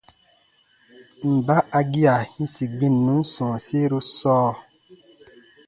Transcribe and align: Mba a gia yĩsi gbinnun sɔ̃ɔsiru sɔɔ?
Mba 1.33 1.57
a 1.77 1.79
gia 1.91 2.15
yĩsi 2.33 2.63
gbinnun 2.73 3.21
sɔ̃ɔsiru 3.33 3.99
sɔɔ? 4.17 4.51